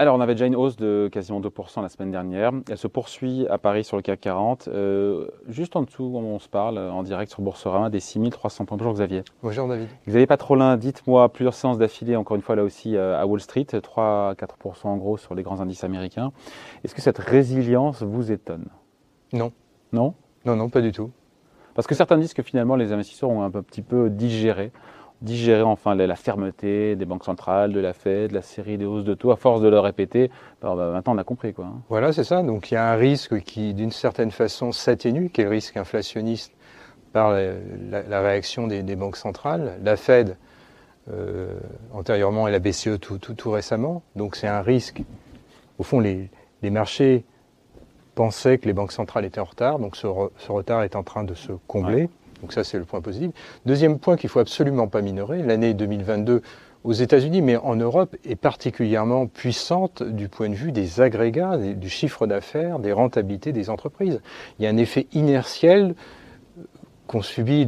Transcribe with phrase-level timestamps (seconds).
[0.00, 2.52] Alors, on avait déjà une hausse de quasiment 2% la semaine dernière.
[2.70, 4.68] Elle se poursuit à Paris sur le CAC 40.
[4.68, 8.78] Euh, juste en dessous, on se parle en direct sur Boursorama des 6300 points.
[8.78, 9.24] Bonjour Xavier.
[9.42, 9.88] Bonjour David.
[10.08, 13.66] Xavier Patrolin, dites-moi plusieurs séances d'affilée, encore une fois là aussi euh, à Wall Street,
[13.70, 14.36] 3-4%
[14.84, 16.32] en gros sur les grands indices américains.
[16.82, 18.68] Est-ce que cette résilience vous étonne?
[19.34, 19.52] Non.
[19.92, 20.14] Non?
[20.46, 21.10] Non, non, pas du tout.
[21.74, 24.72] Parce que certains disent que finalement les investisseurs ont un petit peu digéré
[25.22, 29.14] digérer enfin la, fermeté des banques centrales, de la Fed, la série des hausses de
[29.14, 30.30] taux, à force de le répéter,
[30.62, 31.52] bah, bah, maintenant on a compris.
[31.52, 31.66] Quoi.
[31.66, 31.82] Hein.
[31.88, 32.42] Voilà, c'est ça.
[32.42, 35.76] Donc il y a un risque qui, d'une certaine façon, s'atténue, qui est le risque
[35.76, 36.52] inflationniste
[37.12, 39.78] par la, réaction des, banques centrales.
[39.82, 40.36] La Fed,
[41.10, 41.58] euh,
[41.92, 44.02] antérieurement, et la BCE tout, tout, récemment.
[44.16, 45.02] Donc c'est un risque.
[45.78, 46.30] Au fond, les,
[46.62, 47.24] marchés
[48.14, 51.34] pensaient que les banques centrales étaient en retard, donc ce, retard est en train de
[51.34, 52.08] se combler.
[52.40, 53.30] Donc ça, c'est le point positif.
[53.66, 56.42] Deuxième point qu'il faut absolument pas minorer, l'année 2022
[56.82, 61.90] aux États-Unis, mais en Europe, est particulièrement puissante du point de vue des agrégats, du
[61.90, 64.20] chiffre d'affaires, des rentabilités des entreprises.
[64.58, 65.94] Il y a un effet inertiel
[67.06, 67.64] qu'a subi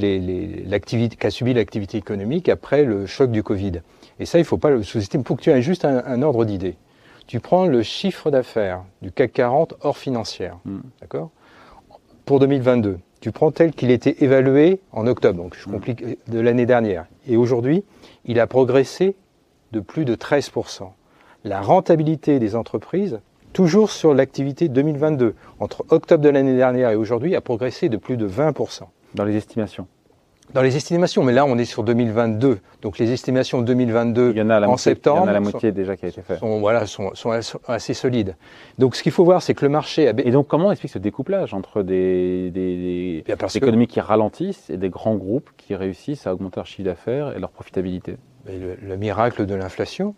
[0.67, 3.83] l'activité économique après le choc du Covid.
[4.19, 5.25] Et ça, il ne faut pas le sous-estimer.
[5.25, 6.77] Pour que tu aies juste un, ordre d'idée,
[7.27, 10.81] tu prends le chiffre d'affaires du CAC 40 hors financière, hmm.
[11.01, 11.31] d'accord?
[12.25, 15.73] Pour 2022, tu prends tel qu'il était évalué en octobre, donc je mm.
[15.73, 17.85] complique, de l'année dernière, et aujourd'hui,
[18.25, 19.15] il a progressé
[19.71, 20.91] de plus de 13%.
[21.45, 23.21] La rentabilité des entreprises,
[23.53, 28.17] toujours sur l'activité 2022, entre octobre de l'année dernière et aujourd'hui, a progressé de plus
[28.17, 28.83] de 20%.
[29.15, 29.87] Dans les estimations
[30.55, 34.43] dans les estimations, mais là on est sur 2022, donc les estimations 2022 il y
[34.43, 36.39] en, a en septembre, il y en a la moitié déjà qui a été faite.
[36.39, 37.13] Sont, voilà, sont,
[37.67, 38.37] assez solides.
[38.79, 40.13] Donc ce qu'il faut voir, c'est que le marché a...
[40.19, 44.77] Et donc comment on explique ce découplage entre des, des, des économies qui ralentissent et
[44.77, 48.17] des grands groupes qui réussissent à augmenter leur chiffre d'affaires et leur profitabilité?
[48.47, 50.15] Le, miracle de l'inflation.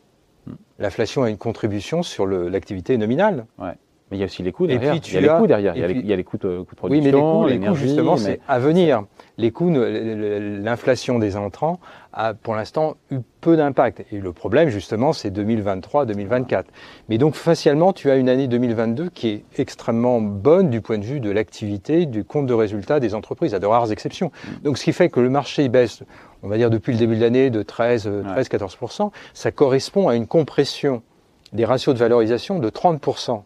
[0.46, 0.54] Hmm.
[0.78, 3.46] L'inflation a une contribution sur l'activité nominale.
[3.58, 3.72] Ouais.
[4.10, 4.94] Mais il y a aussi les coûts derrière.
[4.94, 5.76] il y a les coûts derrière.
[5.76, 6.88] Il y, a les, coûts de, production.
[6.88, 9.04] Oui, mais les coûts, les coûts justement, c'est à venir.
[9.36, 11.80] Les coûts, l'inflation des entrants
[12.12, 14.04] a pour l'instant eu peu d'impact.
[14.12, 16.64] Et le problème, justement, c'est 2023-2024.
[17.08, 21.04] Mais donc, facialement, tu as une année 2022 qui est extrêmement bonne du point de
[21.04, 24.30] vue de l'activité, du compte de résultat des entreprises, à de rares exceptions.
[24.62, 26.04] Donc, ce qui fait que le marché baisse,
[26.44, 31.02] on va dire, depuis le début de l'année de 13-14%, ça correspond à une compression
[31.52, 33.42] des ratios de valorisation de 30%.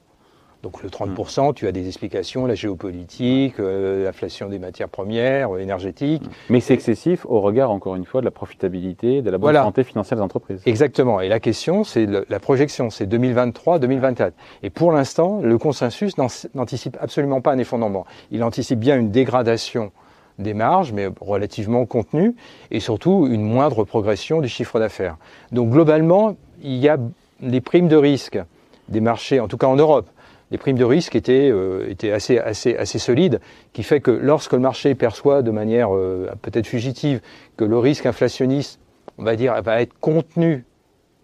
[0.62, 5.60] Donc le 30%, tu as des explications, la géopolitique, euh, l'inflation des matières premières, euh,
[5.60, 6.24] énergétiques.
[6.48, 9.84] Mais c'est excessif au regard, encore une fois, de la profitabilité, de la bonne santé
[9.84, 10.60] financière des entreprises.
[10.66, 11.20] Exactement.
[11.20, 14.32] Et la question, c'est la projection, c'est 2023-2024.
[14.64, 16.14] Et pour l'instant, le consensus
[16.54, 18.04] n'anticipe absolument pas un effondrement.
[18.32, 19.92] Il anticipe bien une dégradation
[20.40, 22.34] des marges, mais relativement contenue,
[22.70, 25.16] et surtout une moindre progression du chiffre d'affaires.
[25.52, 26.96] Donc globalement, il y a
[27.40, 28.40] des primes de risque
[28.88, 30.08] des marchés, en tout cas en Europe,
[30.50, 33.40] les primes de risque étaient, euh, étaient assez, assez, assez solides,
[33.72, 37.20] qui fait que lorsque le marché perçoit de manière euh, peut-être fugitive
[37.56, 38.80] que le risque inflationniste,
[39.18, 40.64] on va dire, va être contenu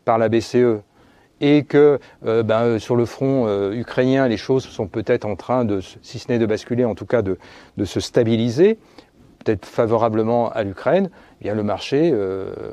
[0.04, 0.80] par la BCE
[1.40, 5.80] et que euh, ben, sur le front ukrainien, les choses sont peut-être en train de,
[5.80, 7.38] si ce n'est de basculer, en tout cas de,
[7.76, 8.78] de se stabiliser,
[9.44, 12.14] peut-être favorablement à l'Ukraine, eh bien le marché,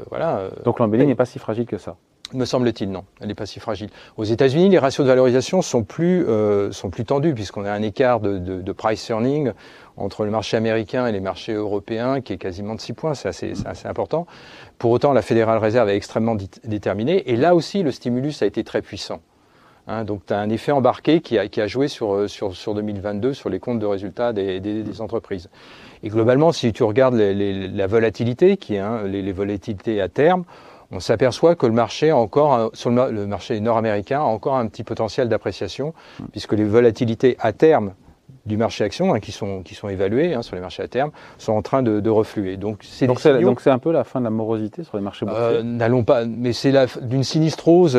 [0.10, 0.50] voilà.
[0.64, 1.98] Donc l'embellie n'est pas si fragile que ça.
[2.34, 3.04] Me semble-t-il, non.
[3.20, 3.90] Elle n'est pas si fragile.
[4.16, 7.82] Aux États-Unis, les ratios de valorisation sont plus, euh, sont plus tendus, puisqu'on a un
[7.82, 9.52] écart de, de, price earning
[9.98, 13.14] entre le marché américain et les marchés européens qui est quasiment de 6 points.
[13.16, 14.28] C'est assez, assez, important.
[14.78, 17.30] Pour autant, la Fédérale Réserve est extrêmement déterminée.
[17.30, 19.20] Et là aussi, le stimulus a été très puissant.
[19.88, 22.56] Hein, donc, tu as un effet embarqué qui a, qui a joué sur, euh, sur,
[22.56, 25.50] sur 2022 sur les comptes de résultats des, des, entreprises.
[26.04, 30.46] Et globalement, si tu regardes la volatilité, qui est hein, les volatilités à terme,
[30.92, 35.30] on s'aperçoit que le marché encore, sur le, marché nord-américain, a encore un petit potentiel
[35.30, 35.94] d'appréciation,
[36.32, 37.94] puisque les volatilités à terme
[38.46, 41.54] du marché action, hein, qui, sont, qui sont hein, sur les marchés à terme, sont
[41.54, 42.58] en train de, de refluer.
[42.58, 45.44] Donc c'est donc c'est un peu la fin de la morosité sur les marchés boursiers.
[45.44, 47.98] Euh, N'allons pas, mais c'est d'une sinistrose,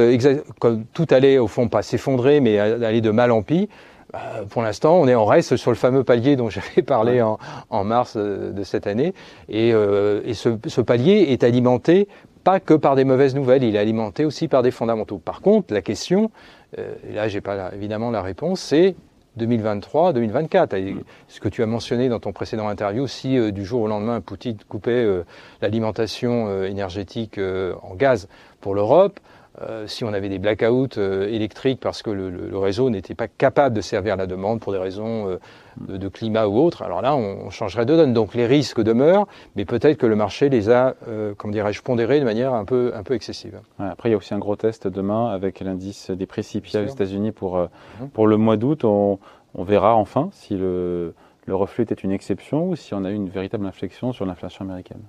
[0.58, 3.68] comme tout allait au fond pas s'effondrer, mais aller de mal en pis.
[4.14, 7.38] Euh, pour l'instant, on est en reste sur le fameux palier dont j'avais parlé en,
[7.70, 9.14] en, mars euh, de cette année,
[9.48, 12.08] et, euh, et ce, ce, palier est alimenté
[12.42, 15.18] pas que par des mauvaises nouvelles, il est alimenté aussi par des fondamentaux.
[15.18, 16.30] Par contre, la question,
[16.78, 18.94] euh, et là j'ai pas évidemment la réponse, c'est
[19.38, 20.96] 2023-2024.
[21.28, 24.20] Ce que tu as mentionné dans ton précédent interview, si euh, du jour au lendemain
[24.20, 25.24] Poutine coupait euh,
[25.62, 28.28] l'alimentation énergétique en gaz
[28.60, 29.20] pour l'Europe,
[29.60, 33.14] euh, si on avait des blackouts euh, électriques parce que le, le- le réseau n'était
[33.14, 35.38] pas capable de servir la demande pour des raisons euh,
[35.80, 38.12] de, de climat ou autre, alors là, on, on changerait de donne.
[38.14, 39.26] Donc les risques demeurent,
[39.56, 40.94] mais peut-être que le marché les a,
[41.36, 43.60] comment dirais-je, pondérés de manière un peu, un peu excessive.
[43.78, 46.82] Ouais, après, il y a aussi un gros test demain avec l'indice des précipitats aux
[46.84, 46.94] Bien sûr.
[47.02, 48.08] États-Unis pour, Mhm.
[48.12, 48.84] pour le mois d'août.
[48.84, 49.18] On,
[49.54, 51.14] on verra enfin si le,
[51.46, 54.64] le reflux était une exception ou si on a eu une véritable inflexion sur l'inflation
[54.64, 55.02] américaine.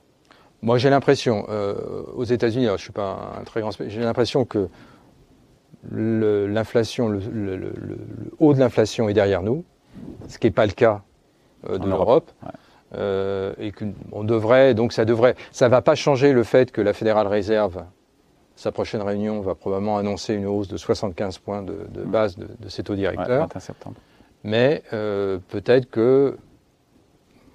[0.63, 1.75] Moi, j'ai l'impression, euh,
[2.15, 4.69] aux États-Unis, alors, je suis pas un très grand, j'ai l'impression que
[5.91, 9.65] le- l'inflation, le, le- le- le- le haut de l'inflation est derrière nous,
[10.29, 11.01] ce qui n'est pas le cas
[11.69, 12.31] euh, de l'Europe.
[12.43, 12.49] Ouais.
[12.95, 16.93] Euh, et qu'on devrait, donc ça devrait, ça va pas changer le fait que la
[16.93, 17.83] Fédérale Réserve,
[18.55, 22.09] sa prochaine réunion, va probablement annoncer une hausse de 75 points de, de Mm.
[22.11, 23.41] base de, de ses taux Ouais, directeurs.
[23.47, 23.95] 21 septembre.
[24.45, 26.37] Mais euh, peut-être que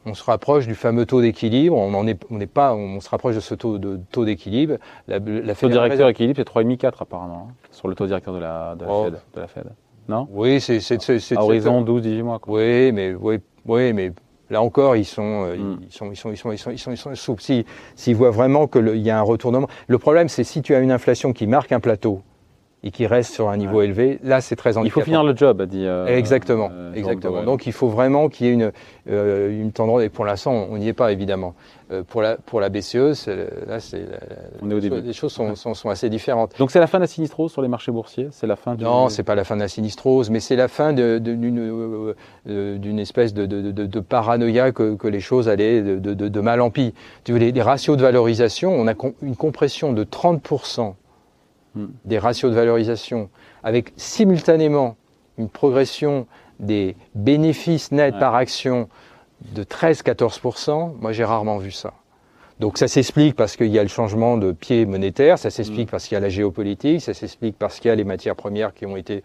[0.07, 1.77] on se rapproche du fameux taux d'équilibre.
[1.77, 4.77] On en est, on n'est pas, on se rapproche de ce taux de taux d'équilibre.
[5.07, 8.39] La, la Le taux directeur équilibre, c'est 3,5-4 apparemment, hein, sur le taux directeur de
[8.41, 9.05] la, de la Oh.
[9.05, 9.15] Fed.
[9.35, 9.65] De la Fed.
[10.09, 10.27] Non?
[10.31, 12.39] Oui, c'est, c'est, c'est, c'est- À horizon 12-18 mois.
[12.39, 12.59] Quoi.
[12.61, 14.13] Oui, mais oui, oui, mais
[14.49, 15.79] là encore, ils sont, euh, Mm.
[15.83, 17.43] ils sont, ils sont, ils sont, ils sont, ils sont, ils sont souples.
[17.43, 19.69] Si- S'ils voient vraiment qu'il y a un retournement.
[19.87, 22.23] Le problème, c'est si tu as une inflation qui marque un plateau
[22.85, 23.87] et qui reste sur un niveau Ouais.
[23.87, 25.05] élevé, là, c'est très Il faut handicapant.
[25.05, 25.85] finir le job, a dit.
[25.85, 27.43] euh, exactement, euh, exactement.
[27.43, 28.71] Donc il faut vraiment qu'il y ait une,
[29.11, 31.55] euh, une tendance, et pour l'instant on n'y est pas évidemment.
[31.91, 33.27] Euh, pour, la, pour la BCE,
[33.67, 34.05] là c'est,
[34.63, 35.01] On est au début.
[35.01, 36.53] les choses sont, sont, sont assez différentes.
[36.59, 38.29] Donc c'est la fin de la sinistrose sur les marchés boursiers?
[38.31, 38.85] C'est la fin du...
[38.85, 42.15] Non, c'est pas la fin de la sinistrose, mais c'est la fin d'une
[42.47, 46.71] d'une espèce de, de- de- de paranoïa que, que les choses allaient de, mal en
[46.71, 46.95] pis.
[47.25, 50.95] Tu veux, les, les ratios de valorisation, on a une compression de 30%
[52.05, 53.29] Des ratios de valorisation,
[53.63, 54.97] avec simultanément
[55.39, 56.27] une progression
[56.59, 58.19] des bénéfices nets Ouais.
[58.21, 58.89] par action
[59.55, 60.95] de 13-14%.
[61.01, 61.93] Moi, j'ai rarement vu ça.
[62.61, 66.09] Donc ça s'explique parce qu'il y a le changement de pied monétaire, ça s'explique parce
[66.09, 68.85] qu'il y a la géopolitique, ça s'explique parce qu'il y a les matières premières qui
[68.85, 69.23] ont été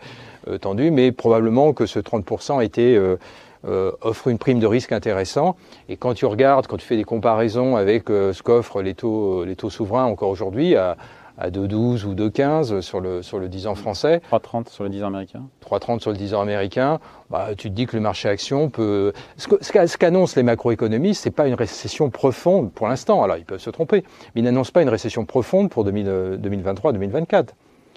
[0.47, 3.17] euh, tendues, mais probablement que ce 30% était, euh,
[3.65, 5.55] euh, offre une prime de risque intéressant.
[5.89, 9.45] Et quand tu regardes, quand tu fais des comparaisons avec euh, ce qu'offrent les taux,
[9.45, 10.97] les taux souverains encore aujourd'hui à,
[11.37, 15.03] à 2,12 ou 2,15 sur le, sur le 10 ans français, 3,30 sur le 10
[15.03, 16.99] ans américain 3,30 sur le 10 ans américain,
[17.29, 19.13] bah, tu te dis que le marché action peut.
[19.37, 23.23] Ce qu'annoncent les macroéconomistes, c'est pas une récession profonde pour l'instant.
[23.23, 24.03] Alors ils peuvent se tromper,
[24.35, 27.47] mais ils n'annoncent pas une récession profonde pour 2023-2024.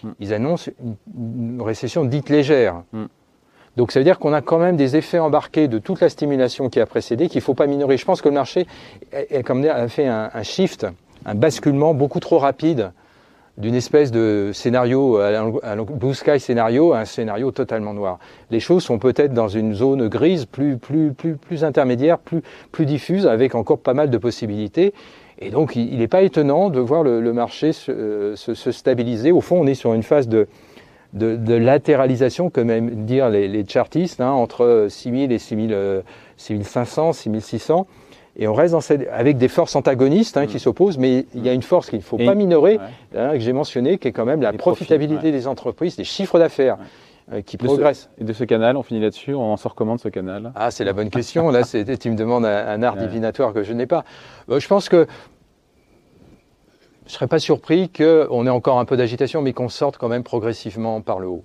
[0.03, 0.09] Mm.
[0.21, 2.83] Ils annoncent une, une récession dite légère.
[2.93, 3.05] Mm.
[3.77, 6.69] Donc ça veut dire qu'on a quand même des effets embarqués de toute la stimulation
[6.69, 7.97] qui a précédé qu'il ne faut pas minorer.
[7.97, 8.67] Je pense que le marché
[9.13, 10.87] a, fait un, un shift,
[11.25, 12.93] un basculement beaucoup trop rapide
[13.59, 18.19] d'une espèce de scénario, la blue sky scénario, à un scénario totalement noir.
[18.51, 22.85] Les choses sont peut-être dans une zone grise plus, plus, plus, plus intermédiaire, plus, plus
[22.85, 24.93] diffuse, avec encore pas mal de possibilités.
[25.39, 28.73] Et donc, il n'est pas étonnant de voir le, le marché se, euh, se- se
[28.73, 29.33] stabiliser.
[29.33, 30.49] Au fond, on est sur une phase de,
[31.17, 36.03] de, de latéralisation, comme aiment dire les, les chartistes, hein, entre 6000 et 6000, euh,
[36.37, 37.87] 6500, 6600.
[38.39, 41.49] Et on reste dans cette, avec des forces antagonistes hein, qui s'opposent, mais il y
[41.49, 43.19] a une force qu'il ne faut Et- pas minorer, Ouais.
[43.19, 45.33] hein, que j'ai mentionné, qui est quand même la Les profitabilité ouais.
[45.33, 46.77] des entreprises, des chiffres d'affaires
[47.33, 50.01] euh, qui De ce- de ce canal, on finit là-dessus, on en sort comment de
[50.01, 50.53] ce canal?
[50.55, 51.51] Ah, c'est la bonne question.
[51.51, 53.01] Là, tu me demandes un, un art Ouais.
[53.07, 54.05] divinatoire que je n'ai pas.
[54.51, 55.07] Euh, je pense que
[57.07, 60.09] je ne serais pas surpris qu'on ait encore un peu d'agitation, mais qu'on sorte quand
[60.09, 61.45] même progressivement par le haut.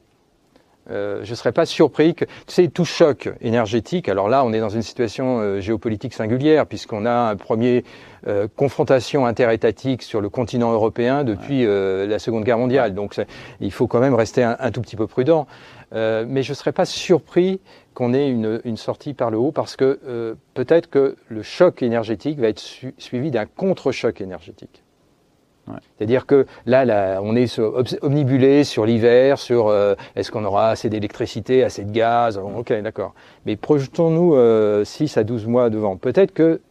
[0.89, 4.51] Euh, je ne serais pas surpris que, tu sais, tout choc énergétique, alors là, on
[4.51, 7.85] est dans une situation euh, géopolitique singulière, puisqu'on a un premier
[8.25, 12.95] euh, confrontation interétatique sur le continent européen depuis euh, la Seconde Guerre mondiale.
[12.95, 13.15] Donc,
[13.59, 15.45] il faut quand même rester un, un tout petit peu prudent.
[15.93, 17.59] Mais je ne serais pas surpris
[17.93, 22.39] qu'on ait une, une sortie par le haut, parce que peut-être que le choc énergétique
[22.39, 24.83] va être su- suivi d'un contre-choc énergétique.
[25.97, 27.59] C'est-à-dire que là, on est
[28.01, 32.37] omnibulé sur l'hiver, sur euh, est-ce qu'on aura assez d'électricité, assez de gaz.
[32.37, 33.13] Ok, d'accord.
[33.45, 35.97] Mais projetons-nous euh, 6 à 12 mois devant.
[35.97, 36.61] Peut-être que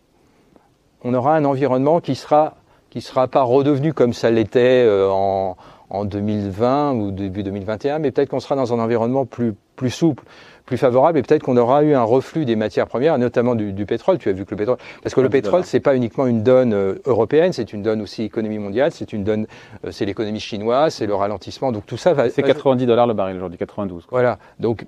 [1.03, 2.55] on aura un environnement qui sera
[2.99, 5.57] sera pas redevenu comme ça l'était euh, en,
[5.91, 9.55] en 2020 ou début 2021, mais peut-être qu'on sera dans un environnement plus
[9.91, 10.25] souple,
[10.71, 13.87] plus favorable, et peut-être qu'on aura eu un reflux des matières premières, notamment du, du
[13.87, 14.19] pétrole.
[14.19, 16.45] Tu as vu que le pétrole, parce que le 90 pétrole, c'est pas uniquement une
[16.45, 19.49] donne euh, européenne, c'est une donne aussi économie mondiale, c'est une donne,
[19.85, 21.73] euh, c'est l'économie chinoise, c'est le ralentissement.
[21.73, 22.31] Donc tout ça va.
[22.31, 24.07] C'est va- 90 dollars le baril aujourd'hui, 92.
[24.07, 24.21] quoi.
[24.21, 24.39] voilà.
[24.61, 24.87] Donc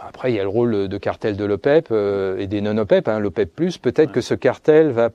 [0.00, 3.20] après, il y a le rôle de cartel de l'OPEP euh, et des non-OPEP, hein,
[3.20, 3.54] l'OPEP+.
[3.80, 5.10] Peut-être que ce cartel va...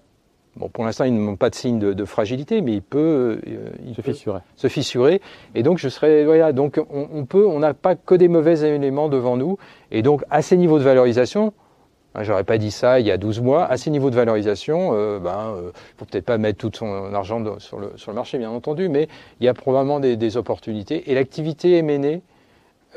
[0.55, 3.39] Bon, pour l'instant, il ne montre pas de signe de, de fragilité, mais il peut,
[3.47, 4.39] euh, il Se peut fissurer.
[4.55, 5.21] se fissurer.
[5.55, 6.25] Et donc, je serais...
[6.25, 7.45] Voilà, donc on, on peut...
[7.47, 9.57] On n'a pas que des mauvais éléments devant nous.
[9.91, 11.53] Et donc, à ces niveaux de valorisation,
[12.15, 13.65] Hein, J'aurais pas dit ça il y a 12 mois.
[13.65, 17.39] À ces niveaux de valorisation, euh, ben, euh, faut peut-être pas mettre tout son argent
[17.39, 19.07] de- sur, le, sur le marché, bien entendu, mais
[19.39, 21.11] il y a probablement des, des opportunités.
[21.11, 22.17] Et l'activité M&A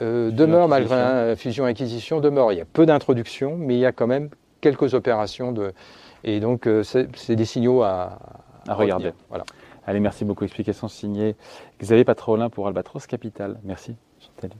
[0.00, 2.52] euh, demeure, malgré la fusion-acquisition, demeure.
[2.52, 4.30] Il y a peu d'introductions, mais il y a quand même
[4.62, 5.52] quelques opérations.
[5.52, 5.74] De,
[6.24, 8.18] et donc, euh, c'est des signaux à,
[8.68, 9.06] À regarder.
[9.08, 9.24] retenir.
[9.28, 9.44] Voilà.
[9.86, 10.44] Allez, merci beaucoup.
[10.44, 11.34] Explication signée
[11.80, 13.58] Xavier Patrolin pour Albatros Capital.
[13.64, 13.96] Merci.
[14.40, 14.54] Salut.